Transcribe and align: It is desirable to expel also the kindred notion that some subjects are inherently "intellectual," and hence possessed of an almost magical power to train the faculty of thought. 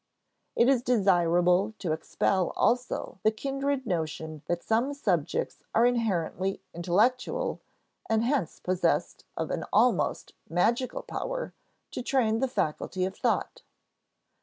It 0.55 0.67
is 0.67 0.81
desirable 0.81 1.75
to 1.77 1.91
expel 1.91 2.53
also 2.55 3.19
the 3.21 3.29
kindred 3.29 3.85
notion 3.85 4.41
that 4.47 4.63
some 4.63 4.95
subjects 4.95 5.59
are 5.75 5.85
inherently 5.85 6.59
"intellectual," 6.73 7.61
and 8.09 8.23
hence 8.23 8.59
possessed 8.59 9.25
of 9.37 9.51
an 9.51 9.63
almost 9.71 10.33
magical 10.49 11.03
power 11.03 11.53
to 11.91 12.01
train 12.01 12.39
the 12.39 12.47
faculty 12.47 13.05
of 13.05 13.15
thought. 13.15 13.61